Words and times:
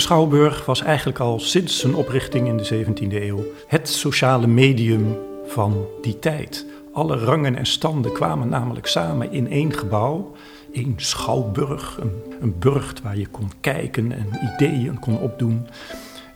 De 0.00 0.06
Schouwburg 0.06 0.64
was 0.64 0.82
eigenlijk 0.82 1.18
al 1.18 1.40
sinds 1.40 1.78
zijn 1.78 1.94
oprichting 1.94 2.46
in 2.46 2.56
de 2.56 2.84
17e 2.84 3.22
eeuw 3.22 3.44
het 3.66 3.88
sociale 3.88 4.46
medium 4.46 5.16
van 5.46 5.86
die 6.00 6.18
tijd. 6.18 6.66
Alle 6.92 7.16
rangen 7.16 7.56
en 7.56 7.66
standen 7.66 8.12
kwamen 8.12 8.48
namelijk 8.48 8.86
samen 8.86 9.32
in 9.32 9.50
één 9.50 9.72
gebouw. 9.72 10.32
Één 10.72 10.94
schouwburg, 10.96 11.98
een, 12.00 12.12
een 12.40 12.58
burcht 12.58 13.02
waar 13.02 13.16
je 13.16 13.26
kon 13.26 13.50
kijken 13.60 14.12
en 14.12 14.26
ideeën 14.54 14.98
kon 14.98 15.18
opdoen. 15.18 15.66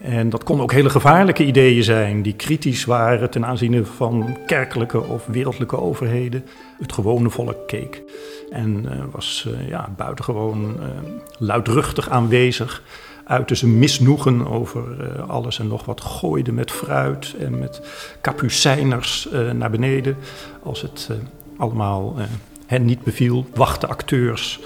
En 0.01 0.31
dat 0.31 0.45
konden 0.45 0.65
ook 0.65 0.73
hele 0.73 0.91
gevaarlijke 0.91 1.45
ideeën 1.45 1.85
zijn, 1.85 2.23
die 2.23 2.35
kritisch 2.35 2.85
waren 2.85 3.31
ten 3.31 3.47
aanzien 3.47 3.87
van 3.87 4.37
kerkelijke 4.47 5.03
of 5.03 5.27
wereldlijke 5.27 5.81
overheden. 5.81 6.45
Het 6.79 6.93
gewone 6.93 7.31
volk 7.31 7.67
keek 7.67 8.03
en 8.51 8.85
uh, 8.85 9.05
was 9.11 9.47
uh, 9.49 9.69
ja, 9.69 9.89
buitengewoon 9.97 10.77
uh, 10.81 10.87
luidruchtig 11.39 12.09
aanwezig. 12.09 12.83
Uitte 13.25 13.55
zijn 13.55 13.79
misnoegen 13.79 14.47
over 14.47 14.83
alles 15.29 15.59
en 15.59 15.69
nog 15.69 15.85
wat, 15.85 16.01
gooide 16.01 16.53
met 16.53 16.71
fruit 16.71 17.35
en 17.39 17.59
met 17.59 17.81
kapucijners 18.21 19.29
naar 19.53 19.71
beneden. 19.71 20.17
Als 20.63 20.83
het 20.83 21.11
allemaal 21.57 22.17
hen 22.67 22.85
niet 22.85 23.03
beviel, 23.03 23.47
wachten 23.55 23.89
acteurs 23.89 24.61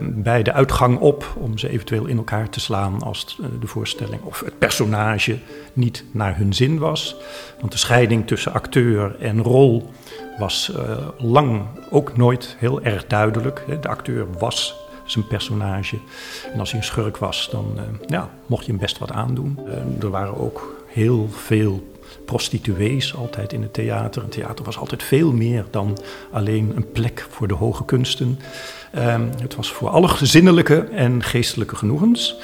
bij 0.00 0.42
de 0.42 0.52
uitgang 0.52 0.98
op 0.98 1.32
om 1.36 1.58
ze 1.58 1.68
eventueel 1.68 2.06
in 2.06 2.16
elkaar 2.16 2.48
te 2.48 2.60
slaan 2.60 3.02
als 3.02 3.38
de 3.60 3.66
voorstelling 3.66 4.22
of 4.22 4.40
het 4.40 4.58
personage 4.58 5.38
niet 5.72 6.04
naar 6.10 6.36
hun 6.36 6.52
zin 6.52 6.78
was. 6.78 7.16
Want 7.60 7.72
de 7.72 7.78
scheiding 7.78 8.26
tussen 8.26 8.52
acteur 8.52 9.16
en 9.20 9.42
rol 9.42 9.90
was 10.38 10.72
lang 11.18 11.62
ook 11.90 12.16
nooit 12.16 12.56
heel 12.58 12.82
erg 12.82 13.06
duidelijk. 13.06 13.64
De 13.80 13.88
acteur 13.88 14.26
was 14.38 14.76
zijn 15.10 15.26
personage. 15.26 15.98
En 16.52 16.60
als 16.60 16.70
hij 16.70 16.80
een 16.80 16.86
schurk 16.86 17.16
was, 17.16 17.48
dan 17.50 17.78
ja, 18.06 18.30
mocht 18.46 18.64
je 18.64 18.70
hem 18.70 18.80
best 18.80 18.98
wat 18.98 19.12
aandoen. 19.12 19.58
er 20.00 20.10
waren 20.10 20.36
ook 20.36 20.84
heel 20.86 21.28
veel 21.30 21.90
prostituees 22.24 23.14
altijd 23.14 23.52
in 23.52 23.62
het 23.62 23.72
theater. 23.72 24.22
Een 24.22 24.28
theater 24.28 24.64
was 24.64 24.78
altijd 24.78 25.02
veel 25.02 25.32
meer 25.32 25.64
dan 25.70 25.98
alleen 26.32 26.72
een 26.76 26.92
plek 26.92 27.26
voor 27.30 27.48
de 27.48 27.54
hoge 27.54 27.84
kunsten. 27.84 28.38
Um, 28.98 29.30
het 29.40 29.54
was 29.54 29.72
voor 29.72 29.88
alle 29.88 30.08
zinnelijke 30.22 30.78
en 30.80 31.22
geestelijke 31.22 31.76
genoegens. 31.76 32.36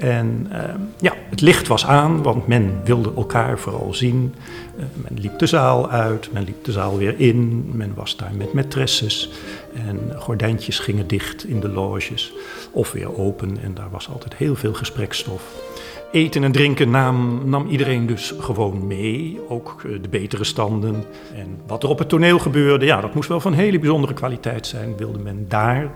En 0.00 0.46
uh, 0.52 0.58
ja, 1.00 1.14
het 1.30 1.40
licht 1.40 1.66
was 1.66 1.86
aan, 1.86 2.22
want 2.22 2.46
men 2.46 2.80
wilde 2.84 3.12
elkaar 3.16 3.58
vooral 3.58 3.94
zien. 3.94 4.34
Uh, 4.76 4.84
men 4.94 5.20
liep 5.20 5.38
de 5.38 5.46
zaal 5.46 5.90
uit, 5.90 6.32
men 6.32 6.44
liep 6.44 6.64
de 6.64 6.72
zaal 6.72 6.98
weer 6.98 7.14
in. 7.20 7.70
Men 7.72 7.92
was 7.94 8.16
daar 8.16 8.32
met 8.34 8.52
maîtresses. 8.52 9.30
En 9.74 10.00
gordijntjes 10.16 10.78
gingen 10.78 11.06
dicht 11.06 11.44
in 11.44 11.60
de 11.60 11.68
loges 11.68 12.32
of 12.70 12.92
weer 12.92 13.18
open. 13.18 13.58
En 13.62 13.74
daar 13.74 13.90
was 13.90 14.08
altijd 14.08 14.34
heel 14.34 14.54
veel 14.54 14.74
gesprekstof. 14.74 15.42
Eten 16.12 16.44
en 16.44 16.52
drinken 16.52 16.90
nam, 16.90 17.40
nam 17.44 17.68
iedereen 17.68 18.06
dus 18.06 18.34
gewoon 18.38 18.86
mee, 18.86 19.40
ook 19.48 19.82
eh, 19.84 20.02
de 20.02 20.08
betere 20.08 20.44
standen. 20.44 21.04
En 21.34 21.58
wat 21.66 21.82
er 21.82 21.88
op 21.88 21.98
het 21.98 22.08
toneel 22.08 22.38
gebeurde, 22.38 22.84
ja, 22.84 23.00
dat 23.00 23.14
moest 23.14 23.28
wel 23.28 23.40
van 23.40 23.52
hele 23.52 23.78
bijzondere 23.78 24.14
kwaliteit 24.14 24.66
zijn. 24.66 24.96
Wilde 24.96 25.18
men 25.18 25.46
daar 25.48 25.90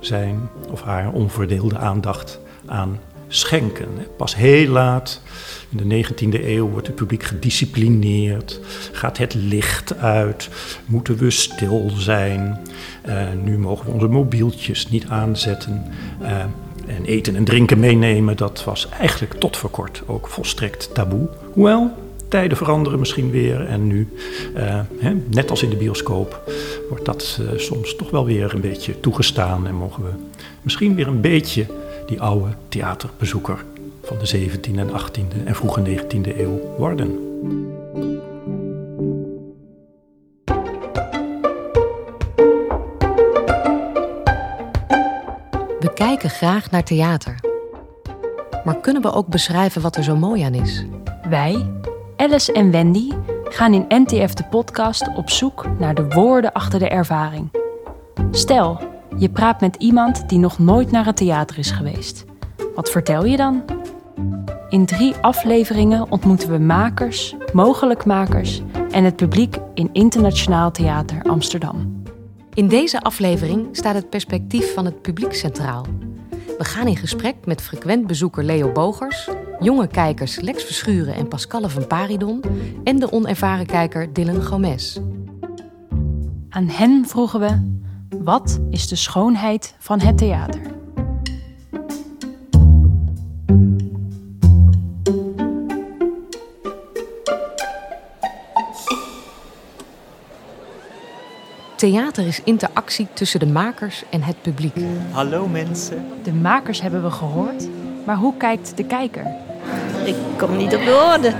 zijn 0.00 0.48
of 0.70 0.82
haar 0.82 1.12
onverdeelde 1.12 1.78
aandacht 1.78 2.40
aan 2.66 2.98
schenken. 3.28 3.88
Pas 4.16 4.36
heel 4.36 4.68
laat, 4.68 5.20
in 5.68 5.88
de 5.88 6.04
19e 6.04 6.44
eeuw, 6.44 6.68
wordt 6.68 6.86
het 6.86 6.96
publiek 6.96 7.22
gedisciplineerd. 7.22 8.60
Gaat 8.92 9.18
het 9.18 9.34
licht 9.34 9.96
uit? 9.96 10.48
Moeten 10.86 11.16
we 11.16 11.30
stil 11.30 11.90
zijn? 11.96 12.60
Uh, 13.08 13.22
nu 13.44 13.58
mogen 13.58 13.86
we 13.86 13.92
onze 13.92 14.08
mobieltjes 14.08 14.88
niet 14.88 15.06
aanzetten. 15.08 15.84
Uh, 16.22 16.40
en 16.86 17.04
eten 17.04 17.36
en 17.36 17.44
drinken 17.44 17.78
meenemen, 17.78 18.36
dat 18.36 18.64
was 18.64 18.88
eigenlijk 18.88 19.34
tot 19.34 19.56
voor 19.56 19.70
kort 19.70 20.02
ook 20.06 20.28
volstrekt 20.28 20.94
taboe. 20.94 21.28
Hoewel, 21.52 21.90
tijden 22.28 22.56
veranderen 22.56 22.98
misschien 22.98 23.30
weer. 23.30 23.66
En 23.66 23.86
nu, 23.86 24.08
uh, 24.56 24.80
hè, 24.98 25.14
net 25.30 25.50
als 25.50 25.62
in 25.62 25.70
de 25.70 25.76
bioscoop, 25.76 26.50
wordt 26.88 27.04
dat 27.04 27.40
soms 27.56 27.96
toch 27.96 28.10
wel 28.10 28.24
weer 28.24 28.54
een 28.54 28.60
beetje 28.60 29.00
toegestaan. 29.00 29.66
En 29.66 29.74
mogen 29.74 30.02
we 30.02 30.10
misschien 30.62 30.94
weer 30.94 31.06
een 31.06 31.20
beetje 31.20 31.66
die 32.08 32.22
oude 32.22 32.48
theaterbezoeker 32.68 33.64
van 34.02 34.16
de 34.18 34.48
17e 34.48 34.78
en 34.78 34.88
18e 34.88 35.44
en 35.44 35.54
vroege 35.54 35.82
19e 35.84 36.38
eeuw 36.38 36.74
worden. 36.78 37.26
We 45.80 45.92
kijken 45.94 46.30
graag 46.30 46.70
naar 46.70 46.84
theater. 46.84 47.34
Maar 48.64 48.80
kunnen 48.80 49.02
we 49.02 49.12
ook 49.12 49.26
beschrijven 49.26 49.82
wat 49.82 49.96
er 49.96 50.02
zo 50.02 50.16
mooi 50.16 50.42
aan 50.42 50.54
is? 50.54 50.84
Wij, 51.28 51.66
Alice 52.16 52.52
en 52.52 52.70
Wendy, 52.70 53.12
gaan 53.44 53.74
in 53.74 53.84
NTF 53.88 54.34
de 54.34 54.44
podcast 54.44 55.16
op 55.16 55.30
zoek 55.30 55.66
naar 55.78 55.94
de 55.94 56.08
woorden 56.08 56.52
achter 56.52 56.78
de 56.78 56.88
ervaring. 56.88 57.50
Stel, 58.30 58.80
je 59.18 59.28
praat 59.28 59.60
met 59.60 59.76
iemand 59.76 60.28
die 60.28 60.38
nog 60.38 60.58
nooit 60.58 60.90
naar 60.90 61.06
het 61.06 61.16
theater 61.16 61.58
is 61.58 61.70
geweest. 61.70 62.24
Wat 62.74 62.90
vertel 62.90 63.24
je 63.24 63.36
dan? 63.36 63.62
In 64.68 64.86
drie 64.86 65.14
afleveringen 65.16 66.10
ontmoeten 66.10 66.50
we 66.50 66.58
makers, 66.58 67.36
mogelijkmakers 67.52 68.62
en 68.90 69.04
het 69.04 69.16
publiek 69.16 69.56
in 69.74 69.88
Internationaal 69.92 70.70
Theater 70.70 71.22
Amsterdam. 71.22 72.02
In 72.54 72.68
deze 72.68 73.00
aflevering 73.00 73.68
staat 73.72 73.94
het 73.94 74.10
perspectief 74.10 74.74
van 74.74 74.84
het 74.84 75.02
publiek 75.02 75.34
centraal. 75.34 75.86
We 76.58 76.64
gaan 76.64 76.86
in 76.86 76.96
gesprek 76.96 77.36
met 77.44 77.62
frequent 77.62 78.06
bezoeker 78.06 78.44
Leo 78.44 78.72
Bogers, 78.72 79.28
jonge 79.60 79.86
kijkers 79.86 80.40
Lex 80.40 80.64
Verschuren 80.64 81.14
en 81.14 81.28
Pascalle 81.28 81.68
van 81.68 81.86
Paridon 81.86 82.42
en 82.84 82.98
de 82.98 83.12
onervaren 83.12 83.66
kijker 83.66 84.12
Dylan 84.12 84.42
Gomez. 84.42 84.98
Aan 86.48 86.68
hen 86.68 87.04
vroegen 87.06 87.40
we: 87.40 87.76
wat 88.08 88.60
is 88.70 88.88
de 88.88 88.96
schoonheid 88.96 89.74
van 89.78 90.00
het 90.00 90.18
theater? 90.18 90.60
Theater 101.76 102.26
is 102.26 102.40
interactie 102.44 103.06
tussen 103.12 103.40
de 103.40 103.46
makers 103.46 104.02
en 104.10 104.22
het 104.22 104.42
publiek. 104.42 104.76
Hallo 105.10 105.48
mensen. 105.48 106.04
De 106.22 106.32
makers 106.32 106.80
hebben 106.80 107.02
we 107.02 107.10
gehoord, 107.10 107.68
maar 108.06 108.16
hoe 108.16 108.36
kijkt 108.36 108.76
de 108.76 108.84
kijker? 108.84 109.26
Ik 110.04 110.16
kom 110.36 110.56
niet 110.56 110.74
op 110.74 110.84
de 110.84 111.12
orde. 111.14 111.32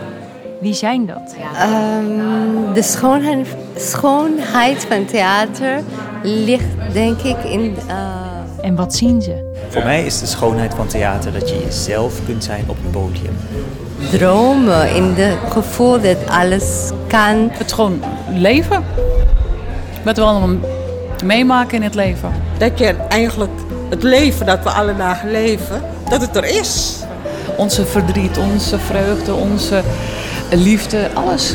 Wie 0.60 0.74
zijn 0.74 1.06
dat? 1.06 1.36
Um, 1.62 2.72
de 2.72 2.82
schoonheid, 2.82 3.56
schoonheid 3.76 4.84
van 4.84 5.04
theater 5.04 5.82
ligt 6.22 6.92
denk 6.92 7.20
ik 7.20 7.44
in. 7.44 7.76
Uh... 7.88 7.94
En 8.60 8.74
wat 8.74 8.94
zien 8.94 9.22
ze? 9.22 9.52
Voor 9.68 9.82
mij 9.82 10.04
is 10.04 10.18
de 10.18 10.26
schoonheid 10.26 10.74
van 10.74 10.86
theater 10.86 11.32
dat 11.32 11.48
je 11.48 11.58
jezelf 11.64 12.24
kunt 12.26 12.44
zijn 12.44 12.64
op 12.66 12.76
het 12.82 12.90
podium. 12.90 13.36
Dromen, 14.10 14.94
in 14.94 15.14
het 15.14 15.52
gevoel 15.52 16.00
dat 16.00 16.16
alles 16.26 16.90
kan. 17.06 17.48
Het 17.52 17.72
gewoon 17.72 18.02
leven 18.32 18.84
wat 20.04 20.16
we 20.16 20.22
allemaal 20.22 20.56
meemaken 21.24 21.76
in 21.76 21.82
het 21.82 21.94
leven. 21.94 22.32
Dat 22.58 22.78
je 22.78 22.94
eigenlijk 23.08 23.50
het 23.88 24.02
leven 24.02 24.46
dat 24.46 24.62
we 24.62 24.70
alle 24.70 24.96
dagen 24.96 25.30
leven, 25.30 25.82
dat 26.08 26.20
het 26.20 26.36
er 26.36 26.44
is. 26.44 26.96
Onze 27.56 27.86
verdriet, 27.86 28.38
onze 28.38 28.78
vreugde, 28.78 29.34
onze 29.34 29.82
liefde, 30.50 31.08
alles. 31.14 31.54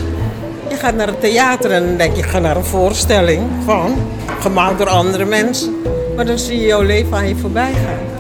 Je 0.84 0.90
gaat 0.90 0.98
naar 0.98 1.08
het 1.08 1.22
theater 1.22 1.72
en 1.72 1.88
dan 1.88 1.98
denk 1.98 2.16
je, 2.16 2.24
ga 2.24 2.40
naar 2.40 2.56
een 2.56 2.64
voorstelling 2.64 3.50
van, 3.66 3.96
gemaakt 4.40 4.78
door 4.78 4.90
andere 4.90 5.26
mensen. 5.26 5.82
Maar 6.16 6.26
dan 6.26 6.40
zie 6.40 6.60
je 6.60 6.66
jouw 6.66 6.82
leven 6.82 7.18
aan 7.18 7.28
je 7.28 7.36
voorbij 7.36 7.74
gaan. 7.74 8.14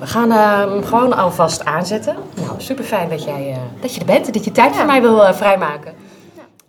We 0.00 0.10
gaan 0.10 0.30
hem 0.30 0.78
uh, 0.78 0.86
gewoon 0.86 1.16
alvast 1.16 1.64
aanzetten. 1.64 2.16
Nou, 2.34 2.54
super 2.56 2.84
fijn 2.84 3.08
dat, 3.08 3.24
jij, 3.24 3.50
uh, 3.50 3.56
dat 3.80 3.94
je 3.94 4.00
er 4.00 4.06
bent 4.06 4.26
en 4.26 4.32
dat 4.32 4.44
je 4.44 4.52
tijd 4.52 4.70
ja. 4.70 4.76
voor 4.76 4.86
mij 4.86 5.00
wil 5.00 5.16
uh, 5.16 5.32
vrijmaken. 5.32 5.94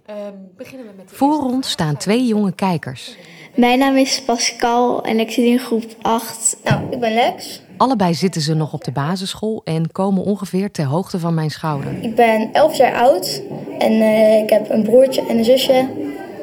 Ja. 0.08 0.14
beginnen 0.58 0.88
we 0.88 0.94
met 0.98 1.05
Voor 1.16 1.44
ons 1.44 1.70
staan 1.70 1.98
twee 1.98 2.26
jonge 2.26 2.52
kijkers. 2.52 3.16
Mijn 3.54 3.80
naam 3.80 3.96
is 3.96 4.22
Pascal 4.26 5.04
en 5.04 5.20
ik 5.20 5.32
zit 5.32 5.46
in 5.46 5.60
groep 5.60 5.84
8. 6.02 6.58
Nou, 6.64 6.92
ik 6.92 7.00
ben 7.00 7.14
Lex. 7.14 7.62
Allebei 7.78 8.14
zitten 8.14 8.42
ze 8.42 8.54
nog 8.54 8.74
op 8.74 8.84
de 8.84 8.92
basisschool 8.92 9.62
en 9.64 9.92
komen 9.92 10.24
ongeveer 10.24 10.72
ter 10.72 10.86
hoogte 10.86 11.20
van 11.20 11.34
mijn 11.34 11.52
schouder. 11.52 12.04
Ik 12.04 12.16
ben 12.16 12.50
11 12.54 12.78
jaar 12.78 12.96
oud 12.96 13.42
en 13.80 13.92
ik 14.44 14.50
heb 14.50 14.70
een 14.70 14.84
broertje 14.84 15.26
en 15.28 15.38
een 15.38 15.46
zusje. 15.46 15.88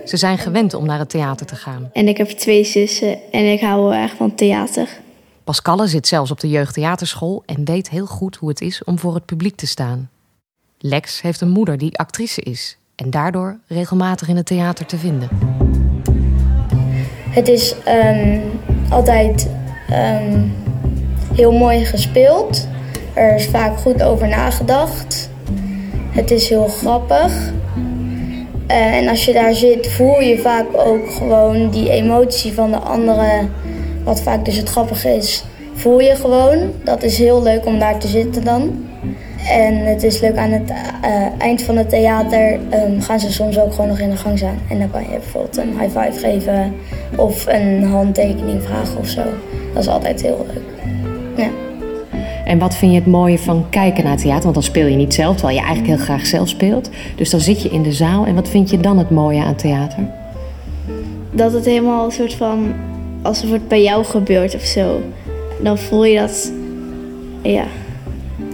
Ze 0.05 0.17
zijn 0.17 0.39
gewend 0.39 0.75
om 0.75 0.87
naar 0.87 0.99
het 0.99 1.11
theater 1.11 1.47
te 1.47 1.57
gaan. 1.57 1.91
En 1.93 2.09
ik 2.09 2.17
heb 2.17 2.29
twee 2.29 2.65
zussen 2.65 3.33
en 3.33 3.53
ik 3.53 3.61
hou 3.61 3.95
erg 3.95 4.15
van 4.17 4.35
theater. 4.35 4.89
Pascalle 5.45 5.87
zit 5.87 6.07
zelfs 6.07 6.31
op 6.31 6.41
de 6.41 6.49
jeugdtheaterschool 6.49 7.43
en 7.47 7.65
weet 7.65 7.91
heel 7.91 8.07
goed 8.07 8.37
hoe 8.37 8.49
het 8.49 8.61
is 8.61 8.85
om 8.85 8.99
voor 8.99 9.15
het 9.15 9.25
publiek 9.25 9.57
te 9.57 9.67
staan. 9.67 10.11
Lex 10.79 11.21
heeft 11.21 11.41
een 11.41 11.51
moeder 11.51 11.79
die 11.79 11.99
actrice 11.99 12.41
is 12.41 12.77
en 13.03 13.11
daardoor 13.11 13.57
regelmatig 13.67 14.29
in 14.29 14.37
het 14.37 14.47
theater 14.47 14.87
te 14.87 14.97
vinden. 14.97 15.29
Het 17.31 17.49
is 17.49 17.75
ehm, 17.85 18.39
altijd 18.91 19.49
ehm, 19.89 20.41
heel 21.35 21.53
mooi 21.53 21.85
gespeeld. 21.85 22.69
Er 23.15 23.35
is 23.35 23.47
vaak 23.47 23.79
goed 23.79 24.03
over 24.03 24.29
nagedacht. 24.29 25.31
Het 26.11 26.31
is 26.31 26.49
heel 26.49 26.67
grappig. 26.69 27.53
Eh, 28.67 28.97
en 28.97 29.09
als 29.09 29.25
je 29.25 29.33
daar 29.33 29.55
zit, 29.55 29.89
voel 29.89 30.21
je 30.21 30.39
vaak 30.39 30.67
ook 30.73 31.11
gewoon 31.11 31.71
die 31.71 31.91
emotie 31.91 32.53
van 32.53 32.71
de 32.71 32.79
anderen. 32.79 33.51
Wat 34.05 34.21
vaak 34.21 34.45
dus 34.45 34.57
het 34.57 34.69
grappige 34.69 35.09
is, 35.09 35.45
voel 35.75 36.01
je 36.01 36.15
gewoon. 36.15 36.73
Dat 36.85 37.03
is 37.03 37.19
heel 37.19 37.43
leuk 37.43 37.67
om 37.67 37.79
daar 37.79 37.99
te 37.99 38.09
zitten 38.09 38.45
dan. 38.45 38.87
En 39.49 39.87
het 39.87 40.03
is 40.03 40.21
leuk 40.21 40.37
aan 40.37 40.51
het 40.51 40.71
eh, 40.71 41.27
eind 41.39 41.63
van 41.63 41.77
het 41.77 41.89
theater 41.89 42.59
ehm, 42.71 43.01
gaan 43.01 43.21
ze 43.21 43.33
soms 43.33 43.59
ook 43.59 43.73
gewoon 43.73 43.89
nog 43.89 43.99
in 43.99 44.11
de 44.11 44.17
gang 44.17 44.39
staan. 44.39 44.59
En 44.69 44.79
dan 44.79 44.91
kan 44.91 45.03
je 45.03 45.09
bijvoorbeeld 45.09 45.57
een 45.57 45.79
high 45.81 45.99
five 45.99 46.19
geven 46.19 46.75
of 47.17 47.47
een 47.47 47.85
handtekening 47.85 48.63
vragen 48.63 48.99
of 48.99 49.09
zo. 49.09 49.23
Dat 49.75 49.83
is 49.83 49.89
altijd 49.89 50.23
heel 50.23 50.47
leuk. 50.53 50.63
Ja. 51.37 51.51
En 52.45 52.59
wat 52.59 52.77
vind 52.77 52.93
je 52.93 52.99
het 52.99 53.07
mooie 53.07 53.39
van 53.39 53.67
kijken 53.71 54.05
naar 54.05 54.17
theater? 54.17 54.43
Want 54.43 54.55
dan 54.55 54.63
speel 54.63 54.87
je 54.87 54.97
niet 54.97 55.15
zelf, 55.15 55.37
terwijl 55.37 55.59
je 55.59 55.65
eigenlijk 55.65 55.97
heel 55.97 56.05
graag 56.07 56.27
zelf 56.27 56.49
speelt. 56.49 56.91
Dus 57.17 57.31
dan 57.31 57.41
zit 57.41 57.63
je 57.63 57.69
in 57.69 57.83
de 57.83 57.93
zaal. 57.93 58.27
En 58.27 58.35
wat 58.35 58.49
vind 58.49 58.71
je 58.71 58.81
dan 58.81 58.99
het 58.99 59.11
mooie 59.11 59.43
aan 59.43 59.57
theater? 59.57 59.99
Dat 61.31 61.53
het 61.53 61.65
helemaal 61.65 62.05
een 62.05 62.13
soort 62.13 62.35
van 62.35 62.75
alsof 63.23 63.51
het 63.51 63.69
bij 63.69 63.83
jou 63.83 64.05
gebeurt 64.05 64.55
of 64.55 64.63
zo. 64.63 65.01
Dan 65.63 65.79
voel 65.79 66.05
je 66.05 66.19
dat, 66.19 66.53
ja. 67.43 67.65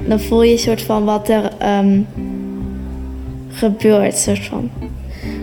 Dan 0.09 0.21
voel 0.21 0.43
je 0.43 0.53
een 0.53 0.59
soort 0.59 0.83
van 0.83 1.05
wat 1.05 1.29
er 1.29 1.51
ehm, 1.59 2.01
gebeurt, 3.49 4.17
soort 4.19 4.45
van. 4.45 4.71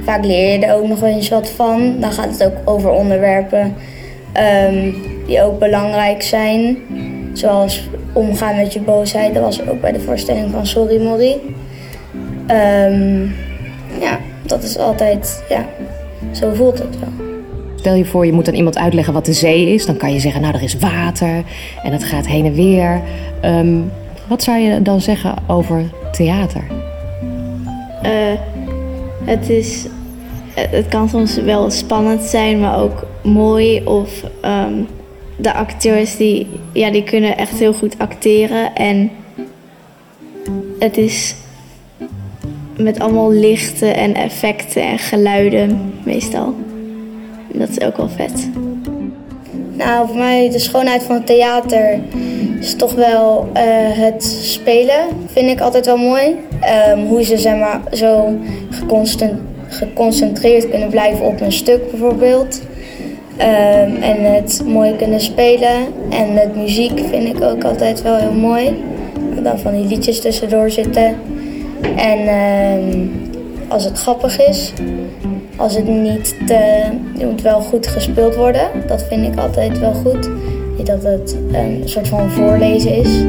Vaak 0.04 0.26
leer 0.26 0.52
je 0.52 0.66
er 0.66 0.76
ook 0.76 0.88
nog 0.88 1.02
eens 1.02 1.30
wat 1.30 1.50
van. 1.50 2.00
Dan 2.00 2.12
gaat 2.12 2.32
het 2.32 2.44
ook 2.44 2.70
over 2.70 2.90
onderwerpen 2.90 3.76
ehm, 4.34 4.92
die 5.28 5.42
ook 5.42 5.60
belangrijk 5.60 6.22
zijn. 6.22 6.78
Zoals 7.34 7.90
omgaan 8.14 8.56
met 8.56 8.74
je 8.74 8.80
boosheid. 8.80 9.34
Dat 9.34 9.44
was 9.44 9.68
ook 9.68 9.82
bij 9.82 9.92
de 9.92 10.00
voorstelling 10.00 10.52
van 10.52 10.66
Sorry 10.66 11.02
Mori. 11.02 11.36
Ehm, 12.48 13.22
ja, 14.00 14.20
dat 14.42 14.64
is 14.64 14.78
altijd, 14.78 15.44
ja, 15.50 15.66
zo 16.32 16.54
voelt 16.54 16.80
het 16.80 17.00
wel. 17.00 17.26
Stel 17.76 17.94
je 17.94 18.06
voor, 18.06 18.26
je 18.26 18.34
moet 18.34 18.48
aan 18.48 18.54
iemand 18.54 18.78
uitleggen 18.78 19.14
wat 19.14 19.26
de 19.26 19.34
zee 19.34 19.74
is. 19.74 19.86
Dan 19.86 19.98
kan 19.98 20.14
je 20.14 20.20
zeggen, 20.20 20.42
nou, 20.42 20.56
er 20.56 20.64
is 20.64 20.78
water 20.78 21.44
en 21.84 21.92
het 21.92 22.04
gaat 22.04 22.28
heen 22.28 22.46
en 22.46 22.54
weer. 22.54 23.02
Ehm, 23.42 23.78
wat 24.28 24.44
zou 24.44 24.58
je 24.58 24.82
dan 24.82 25.02
zeggen 25.02 25.36
over 25.48 25.84
theater? 26.12 26.64
Eh, 28.02 28.12
het, 29.24 29.50
is, 29.50 29.86
het 30.54 30.88
kan 30.88 31.10
soms 31.10 31.36
wel 31.36 31.70
spannend 31.70 32.22
zijn, 32.22 32.60
maar 32.60 32.80
ook 32.80 33.06
mooi. 33.24 33.84
Of 33.84 34.24
ehm, 34.42 34.74
de 35.38 35.54
acteurs 35.54 36.18
die, 36.18 36.48
ja, 36.72 36.92
die 36.92 37.04
kunnen 37.04 37.38
echt 37.38 37.60
heel 37.60 37.74
goed 37.74 38.00
acteren. 38.00 38.76
En 38.76 39.12
het 40.80 40.98
is 40.98 41.36
met 42.78 43.00
allemaal 43.00 43.32
lichten 43.32 43.96
en 43.96 44.14
effecten 44.14 44.82
en 44.82 45.00
geluiden 45.00 45.94
meestal. 46.04 46.54
En 47.54 47.60
dat 47.60 47.70
is 47.70 47.82
ook 47.82 47.98
wel 47.98 48.10
vet. 48.10 48.50
Nou, 49.78 50.08
voor 50.08 50.18
mij 50.18 50.50
de 50.50 50.60
schoonheid 50.60 51.04
van 51.04 51.16
het 51.16 51.26
theater 51.26 52.00
is 52.66 52.76
toch 52.76 52.94
wel 52.94 53.48
eh, 53.54 53.64
het 53.92 54.24
spelen. 54.42 55.06
Vind 55.32 55.50
ik 55.50 55.60
altijd 55.60 55.86
wel 55.86 55.98
mooi. 55.98 56.36
Ehm, 56.62 57.00
hoe 57.00 57.24
ze 57.24 57.38
zeg 57.38 57.56
maar, 57.56 57.82
zo 57.92 58.38
geconcentreerd 59.70 60.70
kunnen 60.70 60.90
blijven 60.90 61.26
op 61.26 61.42
een 61.42 61.52
stuk 61.52 61.92
bijvoorbeeld. 61.92 62.62
Ehm, 63.38 63.96
en 64.02 64.34
het 64.34 64.62
mooi 64.66 64.96
kunnen 64.96 65.20
spelen. 65.20 65.76
En 66.10 66.34
met 66.34 66.56
muziek 66.56 67.00
vind 67.10 67.36
ik 67.36 67.44
ook 67.44 67.64
altijd 67.64 68.02
wel 68.02 68.16
heel 68.16 68.34
mooi. 68.34 68.84
Dan 69.44 69.60
van 69.60 69.74
die 69.74 69.86
liedjes 69.86 70.22
tussendoor 70.22 70.70
zitten. 70.70 71.16
En 71.96 72.28
ehm, 72.28 73.08
als 73.68 73.84
het 73.84 73.98
grappig 73.98 74.48
is. 74.48 74.74
Als 75.56 75.76
het 75.76 75.88
niet 75.88 76.36
te... 76.48 76.84
Het 77.18 77.30
moet 77.32 77.42
wel 77.42 77.62
goed 77.62 77.88
gespeeld 77.88 78.36
worden. 78.36 78.68
Dat 78.88 79.04
vind 79.04 79.34
ik 79.34 79.40
altijd 79.40 79.80
wel 79.80 79.94
goed. 79.94 80.30
Dat 80.84 81.04
het 81.04 81.38
een 81.52 81.82
soort 81.90 82.08
van 82.08 82.32
voorlezen 82.32 82.96
is. 82.96 83.24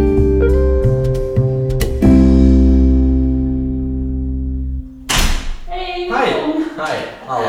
Hi. 5.68 6.32
Hi. 6.76 6.96
Hallo. 7.26 7.46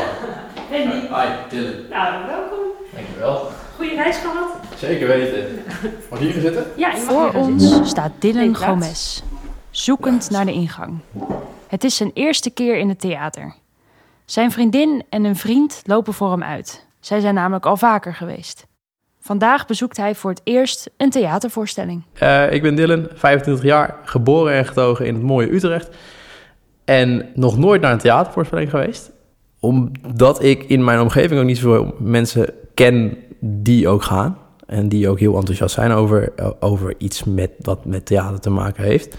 Wendy. 0.70 0.96
Hi, 1.06 1.26
Dylan. 1.50 1.74
Nou, 1.90 2.26
welkom. 2.26 2.58
Dankjewel. 2.94 3.48
Goeie 3.76 3.94
reis 3.94 4.16
gehad. 4.16 4.48
Zeker 4.78 5.06
weten. 5.06 5.62
Mag 6.10 6.18
ik 6.20 6.24
hier 6.24 6.32
gaan 6.32 6.40
zitten? 6.42 6.66
Ja, 6.76 6.88
mag 6.88 6.98
Voor 6.98 7.32
ons 7.34 7.62
zitten. 7.62 7.86
staat 7.86 8.12
Dylan. 8.18 8.54
Gomez, 8.56 9.22
zoekend 9.70 10.30
naar 10.30 10.44
de 10.46 10.52
ingang. 10.52 10.98
Het 11.68 11.84
is 11.84 11.96
zijn 11.96 12.10
eerste 12.14 12.50
keer 12.50 12.76
in 12.78 12.88
het 12.88 13.00
theater. 13.00 13.54
Zijn 14.24 14.50
vriendin 14.50 15.04
en 15.08 15.24
een 15.24 15.36
vriend 15.36 15.82
lopen 15.84 16.14
voor 16.14 16.30
hem 16.30 16.42
uit. 16.42 16.86
Zij 17.00 17.20
zijn 17.20 17.34
namelijk 17.34 17.66
al 17.66 17.76
vaker 17.76 18.14
geweest. 18.14 18.66
Vandaag 19.28 19.66
bezoekt 19.66 19.96
hij 19.96 20.14
voor 20.14 20.30
het 20.30 20.40
eerst 20.44 20.90
een 20.96 21.10
theatervoorstelling. 21.10 22.02
Eh, 22.12 22.52
ik 22.52 22.62
ben 22.62 22.74
Dylan, 22.74 23.08
25 23.14 23.64
jaar, 23.64 23.96
geboren 24.04 24.52
en 24.52 24.66
getogen 24.66 25.06
in 25.06 25.14
het 25.14 25.22
mooie 25.22 25.52
Utrecht. 25.52 25.88
En 26.84 27.26
nog 27.34 27.58
nooit 27.58 27.80
naar 27.80 27.92
een 27.92 27.98
theatervoorstelling 27.98 28.70
geweest. 28.70 29.10
Omdat 29.60 30.42
ik 30.42 30.64
in 30.64 30.84
mijn 30.84 31.00
omgeving 31.00 31.40
ook 31.40 31.46
niet 31.46 31.58
zoveel 31.58 31.94
mensen 31.98 32.54
ken 32.74 33.16
die 33.40 33.88
ook 33.88 34.02
gaan. 34.02 34.38
En 34.66 34.88
die 34.88 35.08
ook 35.08 35.18
heel 35.18 35.36
enthousiast 35.36 35.74
zijn 35.74 35.92
over, 35.92 36.32
over 36.60 36.94
iets 36.98 37.24
met, 37.24 37.50
wat 37.60 37.84
met 37.84 38.06
theater 38.06 38.40
te 38.40 38.50
maken 38.50 38.84
heeft. 38.84 39.16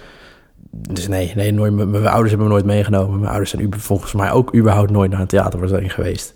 Dus 0.71 1.07
nee, 1.07 1.31
nee 1.35 1.51
nooit, 1.51 1.73
mijn, 1.73 1.89
mijn 1.89 2.07
ouders 2.07 2.29
hebben 2.29 2.47
me 2.47 2.53
nooit 2.53 2.65
meegenomen. 2.65 3.19
Mijn 3.19 3.31
ouders 3.31 3.49
zijn 3.49 3.79
volgens 3.79 4.13
mij 4.13 4.31
ook 4.31 4.55
überhaupt 4.55 4.91
nooit 4.91 5.11
naar 5.11 5.21
een 5.21 5.27
theatervoorstelling 5.27 5.93
geweest. 5.93 6.33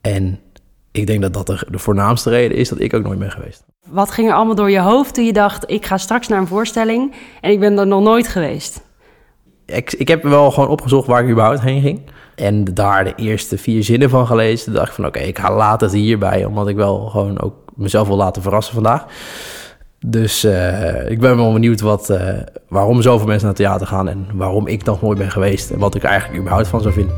En 0.00 0.40
ik 0.90 1.06
denk 1.06 1.22
dat 1.22 1.32
dat 1.32 1.46
de, 1.46 1.78
voornaamste 1.78 2.30
reden 2.30 2.56
is 2.56 2.68
dat 2.68 2.80
ik 2.80 2.94
ook 2.94 3.02
nooit 3.02 3.18
ben 3.18 3.30
geweest. 3.30 3.64
Wat 3.88 4.10
ging 4.10 4.28
er 4.28 4.34
allemaal 4.34 4.54
door 4.54 4.70
je 4.70 4.80
hoofd 4.80 5.14
toen 5.14 5.24
je 5.24 5.32
dacht... 5.32 5.70
ik 5.70 5.86
ga 5.86 5.96
straks 5.96 6.28
naar 6.28 6.38
een 6.38 6.46
voorstelling 6.46 7.14
en 7.40 7.50
ik 7.50 7.60
ben 7.60 7.78
er 7.78 7.86
nog 7.86 8.02
nooit 8.02 8.28
geweest? 8.28 8.82
Ik, 9.66 9.92
ik 9.92 10.08
heb 10.08 10.22
wel 10.22 10.50
gewoon 10.50 10.68
opgezocht 10.68 11.06
waar 11.06 11.22
ik 11.24 11.30
überhaupt 11.30 11.60
heen 11.60 11.80
ging. 11.80 12.00
En 12.34 12.64
daar 12.64 13.04
de 13.04 13.14
eerste 13.16 13.58
vier 13.58 13.82
zinnen 13.84 14.10
van 14.10 14.26
gelezen. 14.26 14.64
Toen 14.64 14.74
dacht 14.74 14.88
ik 14.88 14.94
van 14.94 15.06
oké, 15.06 15.18
ik 15.18 15.38
ga 15.38 15.54
laat 15.54 15.80
het 15.80 15.92
hierbij. 15.92 16.44
Omdat 16.44 16.68
ik 16.68 16.76
wel 16.76 17.06
gewoon 17.06 17.40
ook 17.40 17.54
mezelf 17.74 18.06
wil 18.06 18.16
laten 18.16 18.42
verrassen 18.42 18.74
vandaag. 18.74 19.06
Dus 20.06 20.44
eh, 20.44 21.10
ik 21.10 21.20
ben 21.20 21.36
wel 21.36 21.52
benieuwd 21.52 21.80
wat, 21.80 22.10
eh, 22.10 22.34
waarom 22.68 23.02
zoveel 23.02 23.26
mensen 23.26 23.46
naar 23.46 23.56
het 23.56 23.64
theater 23.64 23.86
gaan. 23.86 24.08
En 24.08 24.26
waarom 24.34 24.66
ik 24.66 24.84
nog 24.84 25.02
nooit 25.02 25.18
ben 25.18 25.30
geweest. 25.30 25.70
En 25.70 25.78
wat 25.78 25.94
ik 25.94 26.02
er 26.02 26.08
eigenlijk 26.08 26.40
überhaupt 26.40 26.68
van 26.68 26.80
zou 26.80 26.94
vinden. 26.94 27.16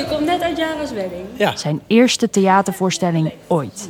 Je 0.00 0.06
komt 0.06 0.24
net 0.24 0.42
uit 0.42 0.56
Jara's 0.56 0.92
wedding. 0.92 1.24
Ja. 1.36 1.56
Zijn 1.56 1.80
eerste 1.86 2.30
theatervoorstelling 2.30 3.32
ooit. 3.46 3.88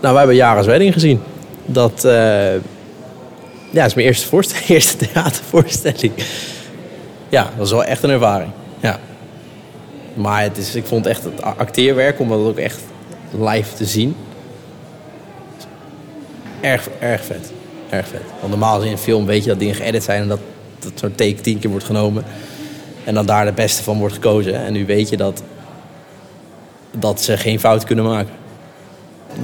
Nou, 0.00 0.12
wij 0.12 0.16
hebben 0.16 0.36
Jara's 0.36 0.66
Wedding 0.66 0.92
gezien. 0.92 1.20
Dat 1.66 2.04
eh, 2.04 2.12
ja, 3.70 3.84
is 3.84 3.94
mijn 3.94 4.06
eerste, 4.06 4.26
voorstelling, 4.26 4.68
eerste 4.76 4.96
theatervoorstelling. 4.96 6.12
Ja, 7.28 7.50
dat 7.56 7.66
is 7.66 7.72
wel 7.72 7.84
echt 7.84 8.02
een 8.02 8.10
ervaring. 8.10 8.50
Ja. 8.80 8.98
Maar 10.14 10.42
het 10.42 10.56
is, 10.56 10.74
ik 10.74 10.86
vond 10.86 11.06
echt 11.06 11.24
het 11.24 11.42
acteerwerk, 11.42 12.20
om 12.20 12.28
dat 12.28 12.38
ook 12.38 12.56
echt 12.56 12.80
live 13.30 13.74
te 13.74 13.84
zien. 13.84 14.16
Erg, 16.60 16.88
erg 16.98 17.24
vet. 17.24 17.52
Erg 17.90 18.08
vet. 18.08 18.22
Want 18.38 18.50
normaal 18.50 18.82
in 18.82 18.92
een 18.92 18.98
film 18.98 19.26
weet 19.26 19.42
je 19.42 19.48
dat 19.48 19.58
dingen 19.58 19.74
geëdit 19.74 20.02
zijn 20.02 20.22
en 20.22 20.28
dat, 20.28 20.40
dat 20.78 20.92
zo'n 20.94 21.14
take 21.14 21.34
tien 21.34 21.58
keer 21.58 21.70
wordt 21.70 21.84
genomen. 21.84 22.24
En 23.06 23.14
dan 23.14 23.26
daar 23.26 23.44
de 23.44 23.52
beste 23.52 23.82
van 23.82 23.98
wordt 23.98 24.14
gekozen. 24.14 24.54
En 24.54 24.72
nu 24.72 24.86
weet 24.86 25.08
je 25.08 25.16
dat, 25.16 25.42
dat 26.90 27.22
ze 27.22 27.36
geen 27.36 27.60
fout 27.60 27.84
kunnen 27.84 28.04
maken 28.04 28.32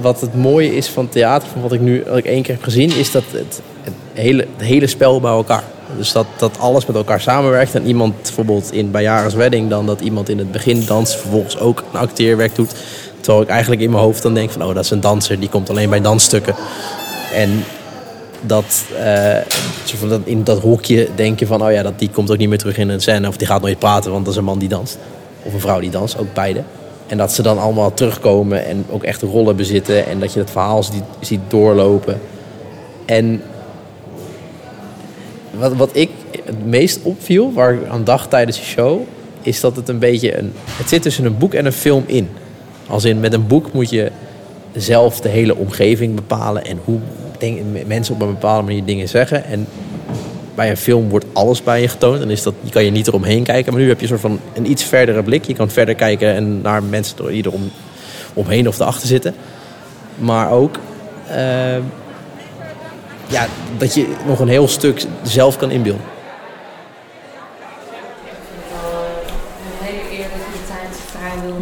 wat 0.01 0.21
het 0.21 0.35
mooie 0.35 0.75
is 0.75 0.87
van 0.87 1.09
theater, 1.09 1.47
van 1.47 1.61
wat 1.61 1.71
ik 1.71 1.79
nu 1.79 2.03
wat 2.07 2.23
één 2.23 2.43
keer 2.43 2.53
heb 2.53 2.63
gezien, 2.63 2.95
is 2.95 3.11
dat 3.11 3.23
het, 3.31 3.61
het, 3.81 3.93
hele, 4.13 4.47
het 4.57 4.67
hele 4.67 4.87
spel 4.87 5.19
bij 5.19 5.31
elkaar. 5.31 5.63
Dus 5.97 6.11
dat, 6.11 6.25
dat 6.37 6.59
alles 6.59 6.85
met 6.85 6.95
elkaar 6.95 7.21
samenwerkt. 7.21 7.75
En 7.75 7.85
iemand 7.85 8.21
bijvoorbeeld 8.21 8.71
in 8.71 8.91
bij 8.91 9.29
Wedding, 9.35 9.69
dan 9.69 9.85
dat 9.85 10.01
iemand 10.01 10.29
in 10.29 10.37
het 10.37 10.51
begin 10.51 10.85
danst, 10.85 11.15
vervolgens 11.15 11.57
ook 11.59 11.83
een 11.91 11.99
acteerwerk 11.99 12.55
doet. 12.55 12.75
Terwijl 13.19 13.43
ik 13.43 13.49
eigenlijk 13.49 13.81
in 13.81 13.91
mijn 13.91 14.03
hoofd 14.03 14.21
dan 14.21 14.33
denk 14.33 14.51
van, 14.51 14.63
oh, 14.63 14.75
dat 14.75 14.83
is 14.83 14.89
een 14.89 15.01
danser, 15.01 15.39
die 15.39 15.49
komt 15.49 15.69
alleen 15.69 15.89
bij 15.89 16.01
dansstukken. 16.01 16.55
En 17.33 17.63
dat, 18.45 18.85
van 19.85 20.09
dat 20.09 20.21
in 20.23 20.43
dat 20.43 20.59
hokje 20.59 21.07
denk 21.15 21.39
je 21.39 21.45
van, 21.45 21.63
oh 21.63 21.71
ja, 21.71 21.83
dat, 21.83 21.99
die 21.99 22.09
komt 22.09 22.31
ook 22.31 22.37
niet 22.37 22.49
meer 22.49 22.57
terug 22.57 22.77
in 22.77 22.89
een 22.89 23.01
scène. 23.01 23.27
Of 23.27 23.37
die 23.37 23.47
gaat 23.47 23.61
nooit 23.61 23.79
praten, 23.79 24.11
want 24.11 24.25
dat 24.25 24.33
is 24.33 24.39
een 24.39 24.45
man 24.45 24.59
die 24.59 24.69
danst. 24.69 24.97
of 25.43 25.53
een 25.53 25.59
vrouw 25.59 25.79
die 25.79 25.89
danst, 25.89 26.17
ook 26.17 26.33
beide. 26.33 26.63
En 27.07 27.17
dat 27.17 27.33
ze 27.33 27.41
dan 27.41 27.59
allemaal 27.59 27.93
terugkomen 27.93 28.65
en 28.65 28.85
ook 28.89 29.03
echt 29.03 29.21
rollen 29.21 29.55
bezitten 29.55 30.05
en 30.05 30.19
dat 30.19 30.33
je 30.33 30.39
het 30.39 30.51
verhaal 30.51 30.83
ziet, 30.83 31.03
ziet 31.19 31.39
doorlopen. 31.47 32.19
En 33.05 33.41
wat, 35.51 35.73
wat 35.73 35.89
ik 35.93 36.09
het 36.45 36.65
meest 36.65 36.99
opviel, 37.03 37.53
waar 37.53 37.73
ik 37.73 37.87
aan 37.87 38.03
dacht 38.03 38.29
tijdens 38.29 38.57
de 38.57 38.63
show, 38.63 39.01
is 39.41 39.59
dat 39.59 39.75
het 39.75 39.89
een 39.89 39.99
beetje 39.99 40.37
een. 40.37 40.53
Het 40.65 40.89
zit 40.89 41.01
tussen 41.01 41.25
een 41.25 41.37
boek 41.37 41.53
en 41.53 41.65
een 41.65 41.71
film 41.71 42.03
in. 42.05 42.29
Als 42.87 43.05
in 43.05 43.19
met 43.19 43.33
een 43.33 43.47
boek 43.47 43.73
moet 43.73 43.89
je 43.89 44.11
zelf 44.73 45.21
de 45.21 45.29
hele 45.29 45.55
omgeving 45.55 46.15
bepalen 46.15 46.65
en 46.65 46.79
hoe 46.83 46.99
denk, 47.43 47.87
mensen 47.87 48.13
op 48.13 48.21
een 48.21 48.27
bepaalde 48.27 48.63
manier 48.63 48.85
dingen 48.85 49.09
zeggen. 49.09 49.45
En 49.45 49.67
bij 50.55 50.69
een 50.69 50.77
film 50.77 51.09
wordt 51.09 51.25
alles 51.33 51.63
bij 51.63 51.81
je 51.81 51.87
getoond. 51.87 52.21
En 52.21 52.29
is 52.29 52.43
dat, 52.43 52.53
je 52.61 52.71
kan 52.71 52.83
je 52.83 52.91
niet 52.91 53.07
eromheen 53.07 53.43
kijken. 53.43 53.73
Maar 53.73 53.81
nu 53.81 53.87
heb 53.87 53.97
je 53.97 54.03
een 54.03 54.09
soort 54.09 54.21
van 54.21 54.39
een 54.53 54.71
iets 54.71 54.83
verdere 54.83 55.23
blik. 55.23 55.45
Je 55.45 55.53
kan 55.53 55.69
verder 55.69 55.95
kijken 55.95 56.33
en 56.33 56.61
naar 56.61 56.83
mensen 56.83 57.15
die 57.27 57.43
er 57.43 57.51
om, 57.51 57.71
omheen 58.33 58.67
of 58.67 58.79
erachter 58.79 59.07
zitten. 59.07 59.33
Maar 60.15 60.51
ook 60.51 60.75
uh, 61.29 61.35
ja, 63.27 63.47
dat 63.77 63.93
je 63.93 64.07
nog 64.27 64.39
een 64.39 64.47
heel 64.47 64.67
stuk 64.67 65.05
zelf 65.23 65.57
kan 65.57 65.71
inbeelden. 65.71 66.05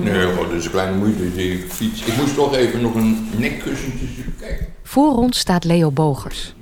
Nee, 0.03 0.47
dus 0.49 0.65
een 0.65 0.71
kleine 0.71 0.97
moeite. 0.97 1.33
Die 1.33 1.57
fiets. 1.57 2.05
Ik 2.05 2.17
moest 2.17 2.35
toch 2.35 2.55
even 2.55 2.81
nog 2.81 2.95
een 2.95 3.27
nekkussentje 3.37 4.07
kijken. 4.39 4.67
Voor 4.83 5.15
ons 5.15 5.39
staat 5.39 5.63
Leo 5.63 5.91
Bogers, 5.91 6.53